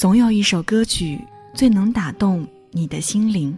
[0.00, 1.20] 总有一首歌曲
[1.52, 3.54] 最能打动你的心灵。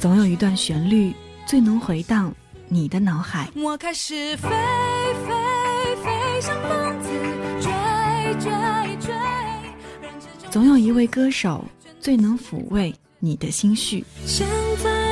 [0.00, 1.14] 总有一段旋律
[1.46, 2.34] 最能回荡
[2.66, 3.48] 你的脑海。
[3.54, 5.28] 我开始飞飞
[6.02, 7.10] 飞，像疯子
[7.60, 7.70] 追
[8.40, 8.50] 追
[9.06, 9.14] 追。
[10.50, 11.64] 总有一位歌手
[12.00, 14.04] 最能抚慰你的心绪。
[14.26, 14.44] 现
[14.82, 15.07] 在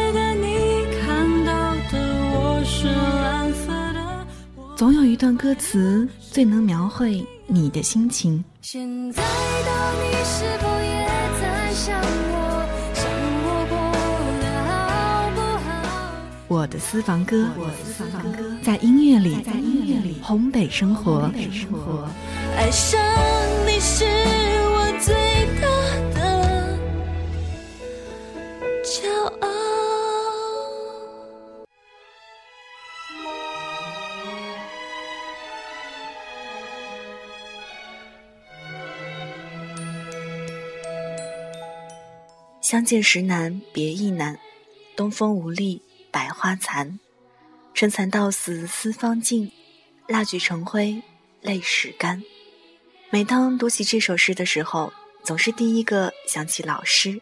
[4.76, 8.44] 总有一段歌词最能描绘你的心情。
[8.60, 11.08] 现在的你是否也
[11.40, 12.62] 在想我？
[12.92, 13.08] 想
[13.42, 13.74] 我过
[14.42, 15.72] 得好不好？
[16.48, 17.48] 我的私房歌，
[18.62, 21.30] 在音乐里，在音乐里烘焙生活。
[22.58, 23.00] 爱上
[23.66, 24.04] 你是
[42.67, 44.36] 相见时难，别亦难。
[44.97, 46.98] 东风无力，百花残。
[47.73, 49.53] 春蚕到死丝方尽，
[50.08, 51.00] 蜡炬成灰
[51.41, 52.20] 泪始干。
[53.08, 54.92] 每当读起这首诗的时候，
[55.23, 57.20] 总是第一个想起老师。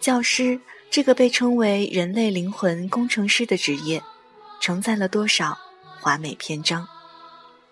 [0.00, 0.58] 教师
[0.90, 4.02] 这个被称为人类灵魂工程师的职业，
[4.62, 5.58] 承载了多少
[6.00, 6.88] 华美篇章？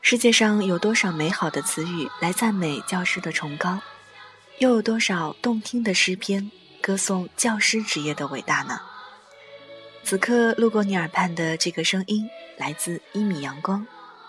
[0.03, 3.81] 世界上有多少美好的词语来赞美教师的崇高？
[4.59, 6.51] 又有多少动听的诗篇
[6.87, 8.81] 歌颂教师职业的伟大呢？
[10.05, 13.84] 此刻路过你耳畔的这个声音，来自一米阳光，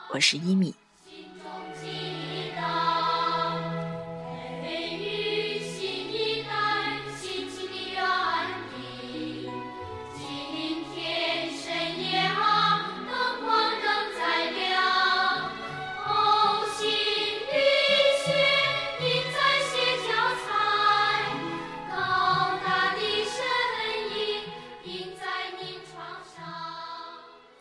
[0.10, 0.74] 我是一米。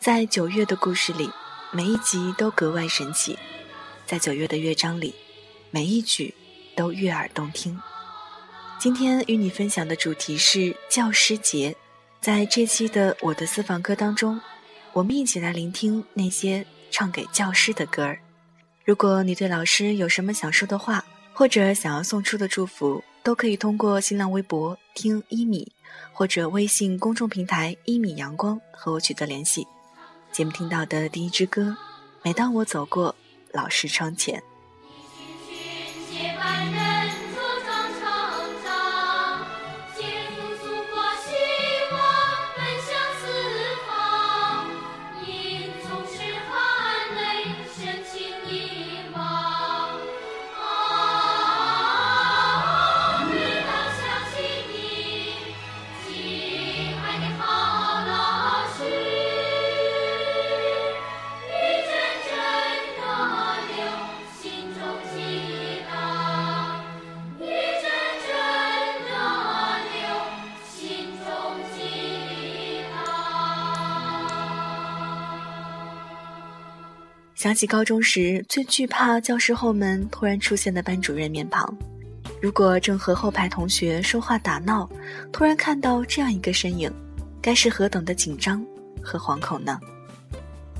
[0.07, 1.29] 在九月的故事里，
[1.73, 3.37] 每一集都格外神奇；
[4.07, 5.13] 在九月的乐章里，
[5.73, 6.33] 每一曲
[6.77, 7.77] 都悦耳动听。
[8.79, 11.75] 今天与你分享的主题是教师节。
[12.21, 14.41] 在这期的我的私房歌当中，
[14.93, 18.21] 我们一起来聆听那些唱给教师的歌儿。
[18.85, 25.73] 如果你对老师有什么想说的话，或者想要送出的祝福，都可以通过新浪微博听一米，
[26.13, 29.67] 或者微信公众平台一米阳光和我取得联系。
[30.37, 31.75] 节目听到的第一支歌，
[32.23, 33.17] 每当我走过
[33.53, 34.43] 老师窗前。
[77.47, 81.79] 想起高中时最惧怕教室后门突然出现的班主任面庞，
[82.43, 84.91] 如果正和后排同学说话打闹，
[85.33, 86.93] 突然看到这样一个身影，
[87.41, 88.67] 该是何等的紧张
[89.01, 89.79] 和惶恐呢？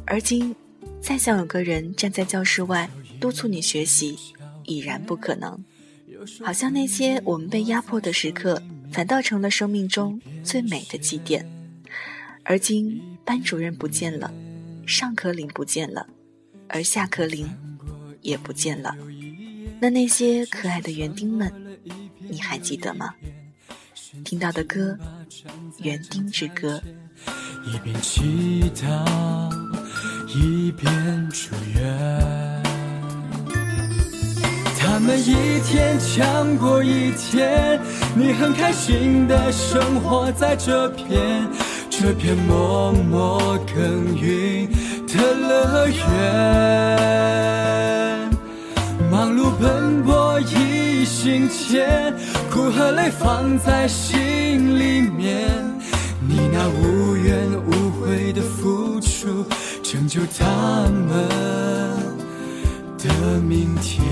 [0.07, 0.53] 而今，
[1.01, 2.91] 再想有个人站在教室外
[3.21, 4.19] 督促你学习，
[4.65, 5.57] 已然不可能。
[6.43, 8.61] 好像那些我们被压迫的时刻，
[8.91, 11.47] 反倒成了生命中最美的祭奠。
[12.43, 14.35] 而今，班主任不见了，
[14.85, 16.05] 上课铃不见了。
[16.69, 17.49] 而下课铃
[18.23, 18.95] 也不见了，
[19.81, 21.53] 那那些可爱的园丁们，
[22.19, 23.15] 你还记得吗？
[24.25, 24.99] 听到的歌
[25.85, 26.83] 《园丁之歌》。
[27.69, 29.51] 一边祈祷，
[30.29, 32.63] 一边祝愿，
[34.79, 37.81] 他们一天强过一天，
[38.15, 41.47] 你很开心的生活在这片
[41.91, 44.69] 这片默默耕耘。
[45.17, 46.05] 的乐园，
[49.11, 52.15] 忙碌奔波一心间，
[52.51, 55.49] 苦和累放在心里面。
[56.29, 59.45] 你那无怨无悔的付出，
[59.83, 60.45] 成就他
[61.09, 61.29] 们
[62.99, 64.05] 的明天。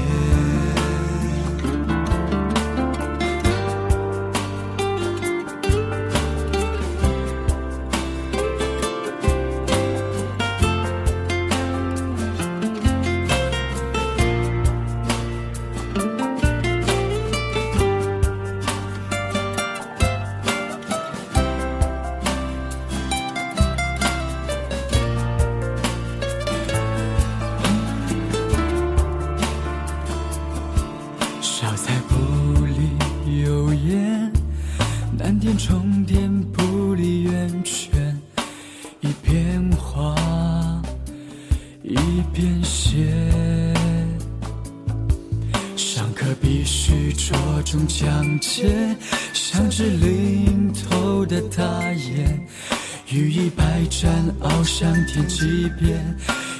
[55.15, 56.05] 天际边，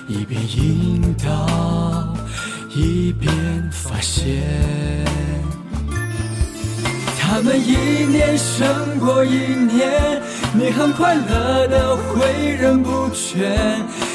[0.07, 2.15] 一边引导，
[2.73, 3.35] 一边
[3.73, 4.33] 发现。
[7.19, 8.65] 他们一年胜
[9.01, 10.23] 过一年，
[10.53, 13.39] 你很快乐的诲人不倦，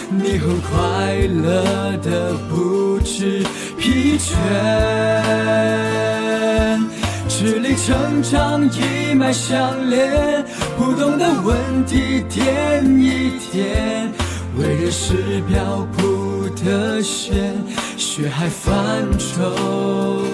[0.09, 3.43] 你很快乐的不知
[3.77, 4.33] 疲倦。
[7.27, 10.45] 智力成长一脉相连，
[10.77, 14.09] 不懂的问题点一点，
[14.59, 17.55] 为人师表不得闲，
[17.97, 20.25] 学海泛舟。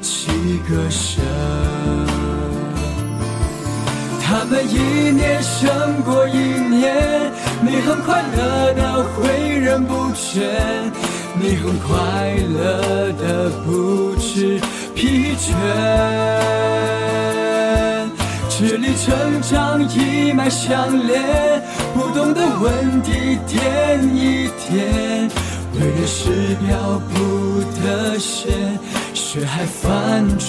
[0.00, 1.22] 几个声，
[4.22, 10.40] 他们一年胜过一年，你很快乐的会人不倦，
[11.38, 14.58] 你很快乐的不知
[14.94, 15.52] 疲倦。
[18.48, 21.62] 智力成长一脉相连，
[21.94, 25.30] 不懂的问题点一点，
[25.74, 28.78] 为人师表不得闲。
[29.14, 30.44] 学海泛舟，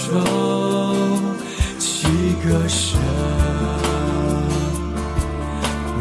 [1.78, 2.06] 几
[2.44, 3.00] 个省，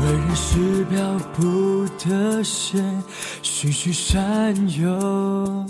[0.02, 1.02] 为人师表
[1.36, 3.04] 不得闲，
[3.42, 5.66] 循循善诱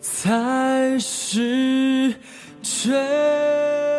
[0.00, 2.14] 才是
[2.62, 3.89] 真。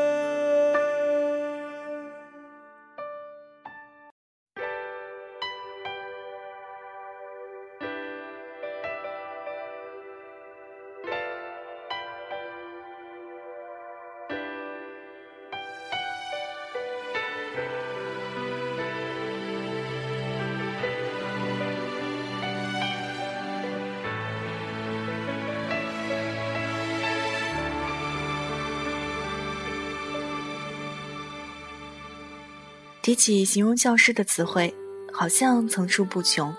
[33.02, 34.72] 提起形容教师的词汇，
[35.12, 36.56] 好像层出不穷：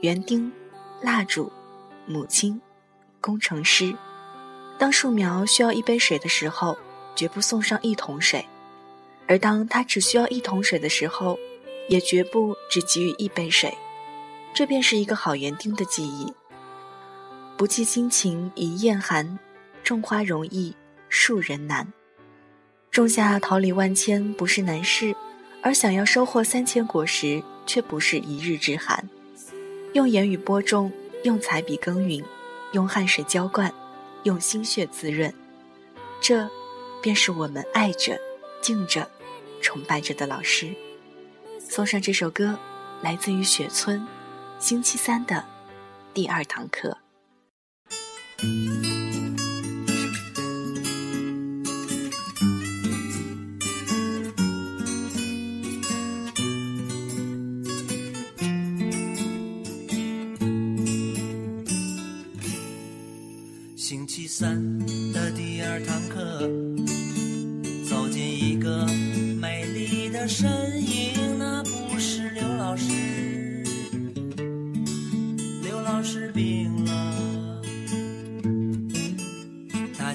[0.00, 0.50] 园丁、
[1.02, 1.50] 蜡烛、
[2.06, 2.60] 母亲、
[3.20, 3.92] 工程师。
[4.78, 6.78] 当树苗需要一杯水的时候，
[7.16, 8.40] 绝不送上一桶水；
[9.26, 11.36] 而当他只需要一桶水的时候，
[11.88, 13.76] 也绝不只给予一杯水。
[14.54, 16.32] 这便是一个好园丁的记忆。
[17.56, 19.36] 不计辛勤一夜寒，
[19.82, 20.72] 种花容易
[21.08, 21.92] 树人难。
[22.92, 25.12] 种下桃李万千不是难事。
[25.66, 29.04] 而想要收获三千果实，却不是一日之寒。
[29.94, 30.92] 用言语播种，
[31.24, 32.24] 用彩笔耕耘，
[32.70, 33.74] 用汗水浇灌，
[34.22, 35.34] 用心血滋润，
[36.20, 36.48] 这，
[37.02, 38.16] 便是我们爱着、
[38.62, 39.10] 敬着、
[39.60, 40.72] 崇拜着的老师。
[41.58, 42.56] 送上这首歌，
[43.02, 44.06] 来自于雪村，
[44.60, 45.44] 星期三的
[46.14, 46.96] 第二堂课。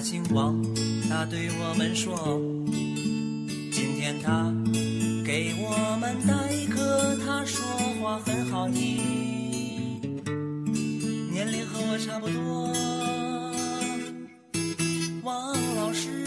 [0.02, 0.60] 星光，
[1.08, 2.40] 他对我们说，
[3.70, 4.52] 今天他
[5.24, 6.34] 给我们代
[6.74, 7.64] 课，他说
[8.00, 10.00] 话很好听，
[11.30, 12.72] 年龄和我差不多。
[15.22, 16.26] 王老师，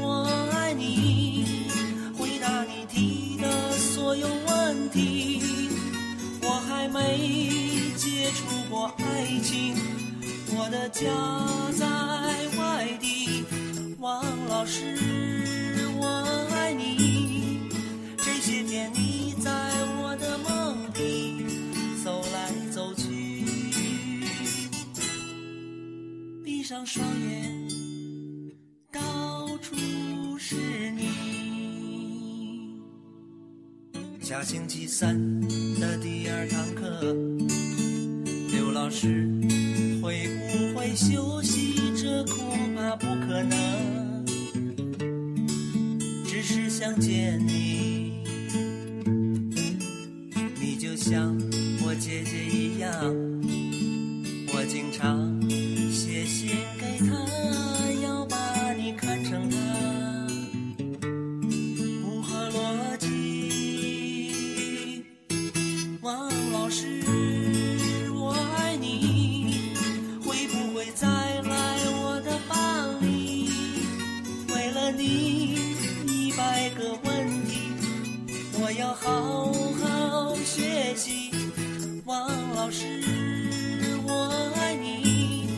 [0.00, 1.44] 我爱你，
[2.16, 5.42] 回答你提的所有问题，
[6.40, 7.50] 我还没
[7.96, 9.76] 接触过爱情，
[10.56, 11.04] 我的家
[11.78, 12.01] 在。
[26.84, 28.50] 上双眼，
[28.90, 29.76] 到处
[30.36, 30.56] 是
[30.90, 32.80] 你。
[34.20, 35.16] 下星期三
[35.78, 37.14] 的第二堂课，
[38.50, 39.28] 刘老师。
[40.02, 41.76] 会不会休息？
[41.96, 44.26] 这恐怕不可能。
[46.24, 47.81] 只是想见，你
[76.74, 77.72] 个问题
[78.60, 81.30] 我要好好学习
[82.04, 82.86] 王老师
[84.06, 85.48] 我爱你。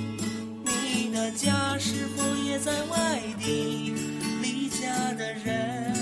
[0.64, 3.94] 你的家是否也在外地
[4.42, 5.94] 离家的人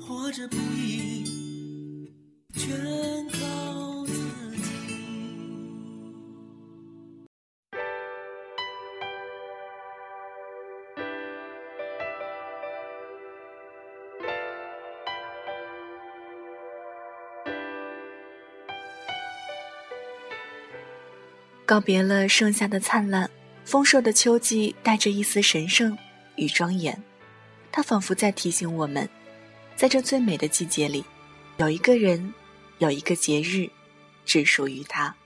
[0.00, 1.11] 活着不易
[21.72, 23.30] 告别了盛夏的灿烂，
[23.64, 25.96] 丰硕的秋季带着一丝神圣
[26.36, 27.02] 与庄严。
[27.70, 29.08] 它仿佛在提醒我们，
[29.74, 31.02] 在这最美的季节里，
[31.56, 32.34] 有一个人，
[32.76, 33.70] 有一个节日，
[34.26, 35.16] 只属于他。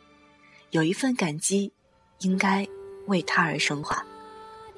[0.71, 1.73] 有一份感激，
[2.21, 2.65] 应该
[3.09, 4.00] 为他而升华。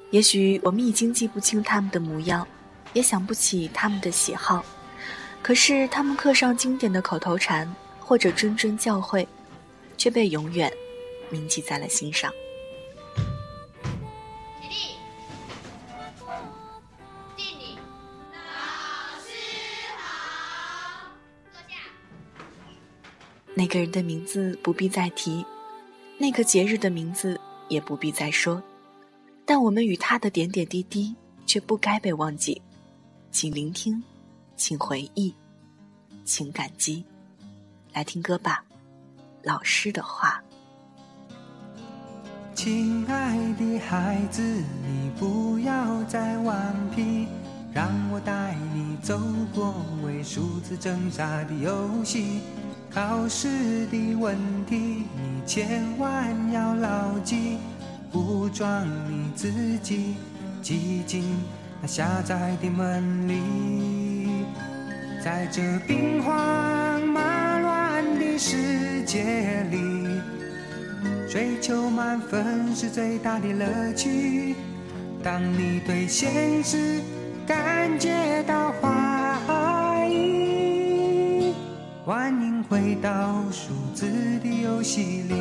[0.09, 2.47] 也许我们已经记不清他们的模样，
[2.93, 4.65] 也想不起他们的喜好，
[5.43, 9.27] 可是他们刻上经典的口头禅或者谆谆教诲，
[9.99, 10.73] 却被永远
[11.29, 12.31] 铭记在了心上。
[14.61, 14.97] 起立，
[17.35, 17.77] 敬礼。
[18.31, 19.31] 老师
[19.97, 21.11] 好，
[21.51, 21.75] 坐下。
[23.55, 25.45] 那个人的名字不必再提，
[26.17, 28.61] 那个节日的名字也不必再说，
[29.45, 32.61] 但我们与他的点点滴滴却不该被忘记。
[33.31, 34.03] 请聆听，
[34.55, 35.33] 请回忆，
[36.25, 37.05] 请感激。
[37.93, 38.63] 来听歌吧，
[39.43, 40.43] 老师的话。
[42.61, 47.25] 亲爱的孩子，你不要再顽皮，
[47.71, 49.17] 让我带你走
[49.55, 49.73] 过
[50.03, 52.41] 为数字挣扎的游戏。
[52.91, 54.35] 考试的问
[54.65, 57.59] 题，你千万要牢记，
[58.11, 60.15] 武装你自己，
[60.61, 61.23] 挤进
[61.81, 64.43] 那狭窄的门里。
[65.23, 69.98] 在这兵荒马乱的世界里，
[71.29, 74.55] 追求满分是最大的乐趣。
[75.23, 77.01] 当你对现实
[77.45, 81.53] 感觉到怀疑，
[82.03, 84.07] 欢迎回到数字
[84.43, 85.35] 的游戏里。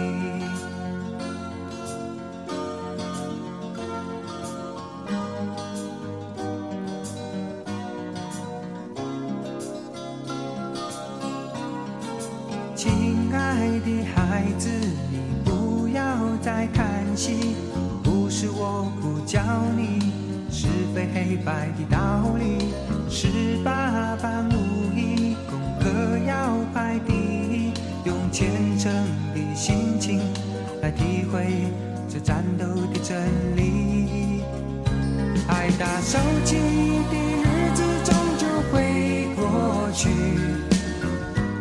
[39.99, 40.09] 去。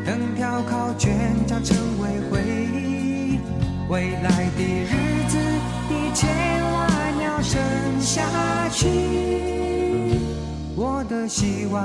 [0.06, 1.12] 等条考卷
[1.48, 3.39] 将成为回忆，
[3.89, 4.94] 未来的日
[5.27, 5.39] 子
[5.89, 6.29] 你千
[6.72, 7.60] 万要撑
[8.00, 8.22] 下
[8.70, 8.86] 去。
[10.75, 11.82] 我的希望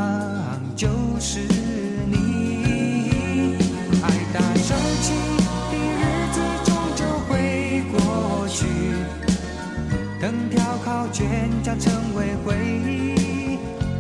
[0.77, 1.41] 就是
[2.11, 3.57] 你，
[4.03, 5.15] 爱打手机
[5.71, 6.03] 的日
[6.35, 8.67] 子终究会过去，
[10.21, 13.57] 等条考卷将成为回忆，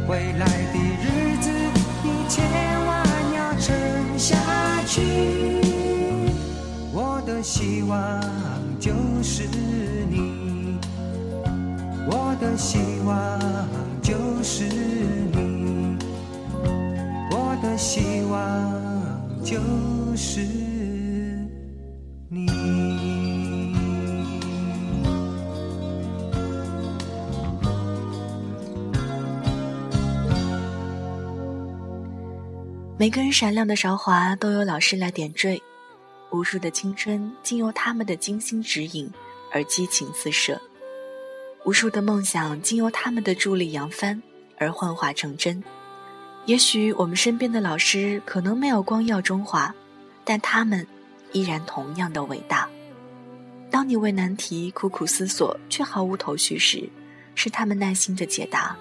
[0.07, 0.47] 未来
[4.93, 5.03] 心。
[6.93, 8.21] 我的希望
[8.79, 9.45] 就是
[10.11, 10.77] 你，
[12.07, 13.41] 我的希望
[14.03, 14.65] 就是
[15.33, 15.97] 你，
[17.31, 18.39] 我的希望
[19.43, 19.57] 就
[20.15, 20.43] 是
[33.03, 35.61] 每个人闪亮的韶华都有老师来点缀，
[36.31, 39.11] 无数的青春经由他们的精心指引
[39.51, 40.63] 而激情四射，
[41.65, 44.23] 无数的梦想经由他们的助力扬帆
[44.57, 45.61] 而幻化成真。
[46.47, 49.75] 也许我们身边的老师可能没有光耀中华，
[50.25, 50.87] 但他们
[51.33, 52.71] 依然同样的伟大。
[53.69, 56.89] 当你为难题苦苦思索却毫无头绪时，
[57.35, 58.77] 是他们耐心的解答。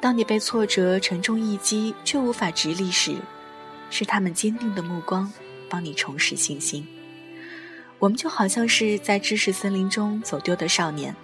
[0.00, 3.16] 当你被挫折沉重一击却无法直立时，
[3.90, 5.30] 是他们坚定的目光
[5.68, 6.86] 帮你重拾信心。
[7.98, 11.14] 我们就好像是在知识森林中走丢的少年，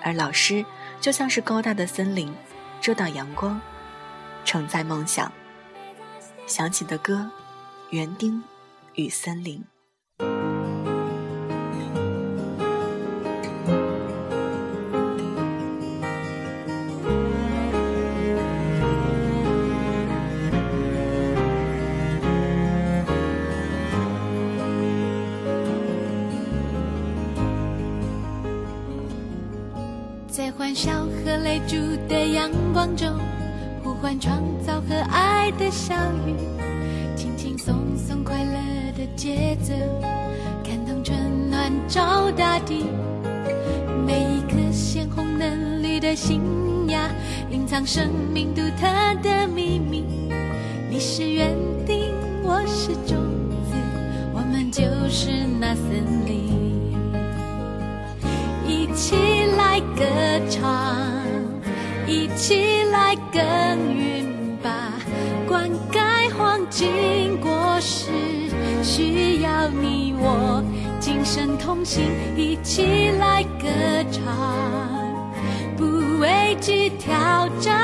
[0.00, 0.64] 而老师
[1.00, 2.32] 就像是高大的森林，
[2.80, 3.60] 遮挡阳光，
[4.44, 5.30] 承载梦想。
[6.46, 7.30] 响起的歌，
[7.96, 8.42] 《园丁
[8.94, 9.58] 与森林》。
[30.74, 30.90] 笑
[31.24, 31.76] 和泪珠
[32.08, 33.08] 的阳光中，
[33.84, 35.94] 呼唤创造和爱的小
[36.26, 36.34] 雨，
[37.14, 39.72] 轻轻松松快乐的节奏，
[40.64, 41.16] 感动春
[41.48, 42.86] 暖照大地。
[44.04, 46.40] 每一颗鲜红嫩绿的新
[46.88, 47.08] 芽，
[47.52, 48.88] 隐藏生命独特
[49.22, 50.04] 的秘密。
[50.90, 52.12] 你是园丁，
[52.42, 53.16] 我是种
[53.70, 53.76] 子，
[54.34, 56.63] 我们就是那森林。
[58.94, 59.16] 一起
[59.58, 60.04] 来歌
[60.48, 60.70] 唱，
[62.06, 63.42] 一起来耕
[63.92, 64.92] 耘吧，
[65.48, 68.12] 灌溉黄金果实，
[68.84, 70.62] 需要你我，
[71.00, 72.04] 今生同行，
[72.36, 73.66] 一起来歌
[74.12, 74.22] 唱。
[75.76, 77.76] 不畏惧挑战，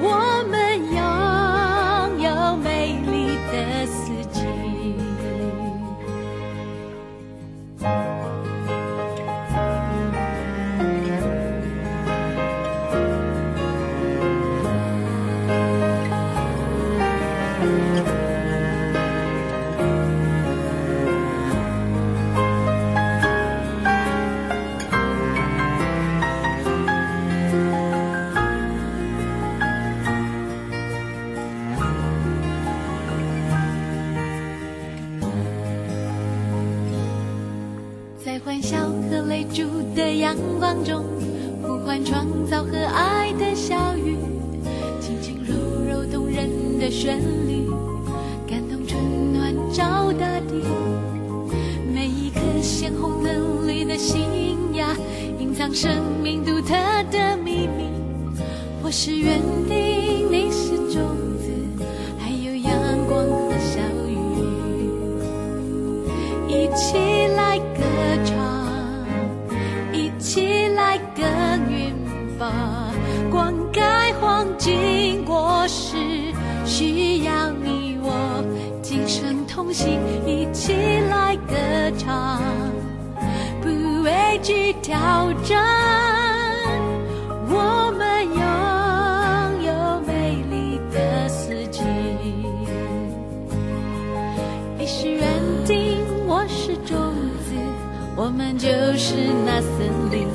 [0.00, 0.65] 我们。
[39.56, 41.04] 和泪珠的阳光中，
[41.62, 44.16] 呼唤创造和爱的小雨，
[45.00, 45.54] 轻轻柔
[45.88, 47.66] 柔动人的旋律，
[48.46, 49.00] 感动春
[49.32, 50.62] 暖照大地。
[51.92, 54.20] 每一颗鲜红嫩绿的新
[54.74, 54.94] 芽，
[55.38, 55.90] 隐藏生
[56.22, 56.74] 命独特
[57.10, 57.88] 的秘密。
[58.82, 59.95] 我是园丁，
[74.66, 75.96] 经过时，
[76.64, 78.42] 需要你我
[78.82, 80.72] 今生同行，一起
[81.08, 81.54] 来歌
[81.96, 82.42] 唱，
[83.62, 85.62] 不畏惧挑战，
[87.48, 88.42] 我们拥
[89.66, 91.80] 有美丽的四季。
[94.76, 95.28] 你是园
[95.64, 97.54] 丁，我是种子，
[98.16, 100.26] 我们就是那森林。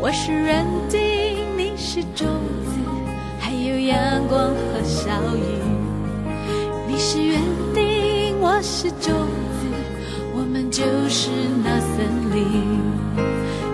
[0.00, 0.98] 我是园丁，
[1.58, 2.26] 你是种
[2.64, 2.72] 子，
[3.64, 5.40] 有阳光和小雨。
[6.88, 7.40] 你是园
[7.72, 9.12] 丁，我是种
[9.54, 9.66] 子，
[10.34, 11.30] 我们就是
[11.62, 12.80] 那森林。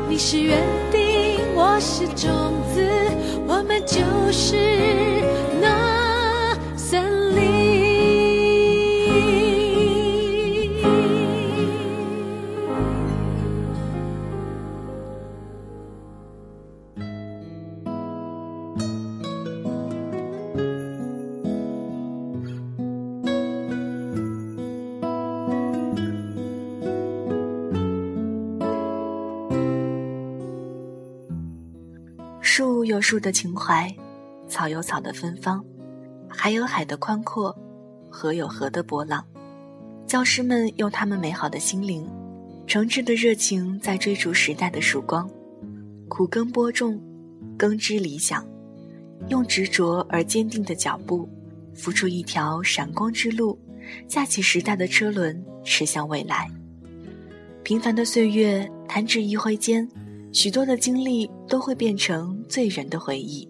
[0.06, 0.58] 你是园
[0.92, 2.86] 丁，我是种子，
[3.46, 4.56] 我们就是
[32.78, 33.92] 树有树的情怀，
[34.46, 35.64] 草有草的芬芳，
[36.28, 37.52] 海有海的宽阔，
[38.08, 39.24] 河有河的波浪。
[40.06, 42.08] 教师们用他们美好的心灵、
[42.68, 45.28] 诚挚的热情，在追逐时代的曙光，
[46.06, 47.02] 苦耕播种，
[47.58, 48.46] 耕织理想，
[49.28, 51.28] 用执着而坚定的脚步，
[51.74, 53.58] 扶出一条闪光之路，
[54.06, 56.48] 架起时代的车轮，驶向未来。
[57.64, 59.88] 平凡的岁月弹指一挥间，
[60.38, 63.48] 许多的经历都会变成醉人的回忆。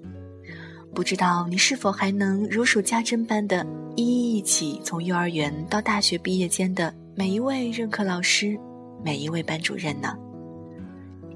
[0.95, 8.59] 不知道你是否还能如数家珍般的一一忆起从幼儿园到大学毕业间的每一位任课老师，
[9.05, 10.17] 每一位班主任呢？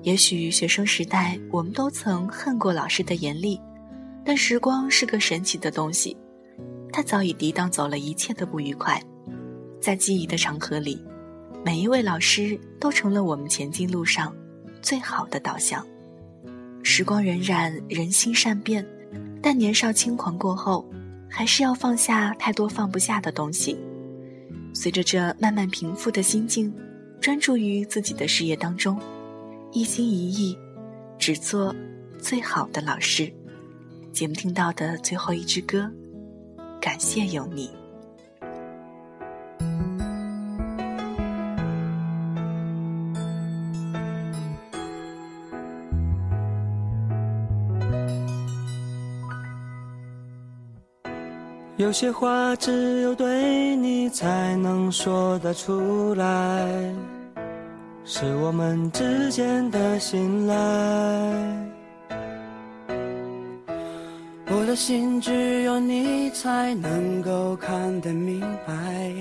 [0.00, 3.60] 也许学生时代我们都曾恨过老师的严厉，
[4.24, 6.16] 但时光是个神奇的东西，
[6.90, 8.98] 它早已抵挡走了一切的不愉快，
[9.82, 11.04] 在记忆的长河里。
[11.62, 14.34] 每一位老师都成了我们前进路上
[14.82, 15.86] 最好的导向。
[16.82, 18.84] 时光荏苒，人心善变，
[19.40, 20.84] 但年少轻狂过后，
[21.30, 23.78] 还是要放下太多放不下的东西。
[24.74, 26.74] 随着这慢慢平复的心境，
[27.20, 28.98] 专注于自己的事业当中，
[29.70, 30.58] 一心一意，
[31.18, 31.74] 只做
[32.18, 33.32] 最好的老师。
[34.12, 35.90] 节目听到的最后一支歌，
[36.80, 37.70] 感谢有你。
[51.82, 56.94] 有些话只有对你才能说得出来，
[58.04, 60.54] 是我们之间的信赖。
[64.46, 69.12] 我的心只有你才能够看得明白，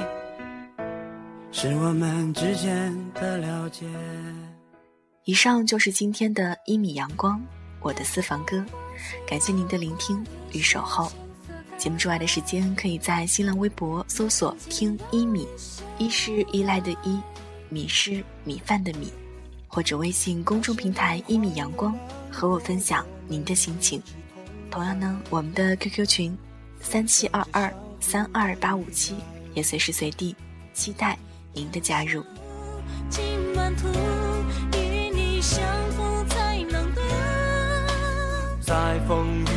[1.51, 3.87] 是我们之间的了解。
[5.23, 7.41] 以上就是今天的一米阳光，
[7.81, 8.63] 我的私房歌，
[9.27, 11.11] 感谢您的聆听与守候。
[11.81, 15.47] 节目之外的时间，可以在新浪微博搜索“听一米”，
[15.97, 17.19] 一是依赖的依，
[17.69, 19.11] 米是米饭的米，
[19.67, 21.97] 或者微信公众平台“一米阳光”，
[22.31, 23.99] 和我分享您的心情。
[24.69, 26.37] 同样呢，我们的 QQ 群
[26.79, 29.15] 三七二二三二八五七
[29.55, 30.35] 也随时随地
[30.75, 31.17] 期待
[31.51, 32.23] 您的加入。
[38.61, 39.50] 在风雨过后，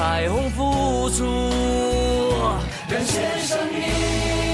[0.00, 1.26] 彩虹付出。
[2.88, 4.49] 感谢生命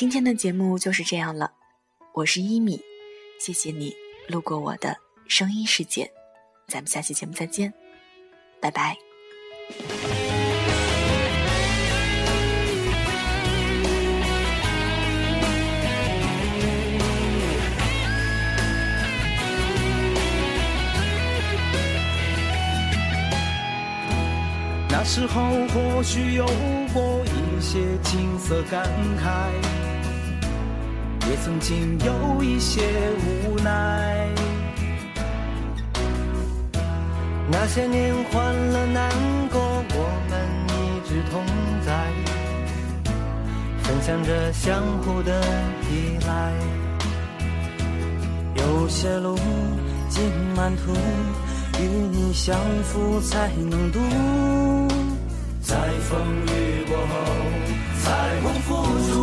[0.00, 1.52] 今天的节目就是这样了，
[2.14, 2.80] 我是一米，
[3.38, 3.94] 谢谢你
[4.28, 4.96] 路过我的
[5.28, 6.10] 声音世界，
[6.66, 7.70] 咱们下期节目再见，
[8.62, 8.96] 拜拜。
[24.88, 26.46] 那时候或许有
[26.94, 29.50] 过一些青涩感慨，
[31.30, 32.82] 也曾经有一些
[33.20, 34.28] 无奈。
[37.48, 39.08] 那些年欢乐难
[39.48, 39.60] 过，
[39.94, 40.32] 我们
[40.66, 41.40] 一直同
[41.86, 41.88] 在，
[43.84, 45.40] 分享着相互的
[45.88, 46.52] 依赖。
[48.56, 49.38] 有些路
[50.08, 50.24] 尽
[50.56, 50.92] 满途，
[51.80, 54.00] 与你相扶才能渡。
[55.62, 55.76] 在
[56.08, 57.14] 风雨过后，
[58.02, 58.08] 彩
[58.42, 58.68] 虹复
[59.12, 59.19] 出。